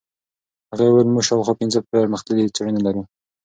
[0.71, 3.01] هغې وویل موږ شاوخوا پنځه پرمختللې څېړنې لرو.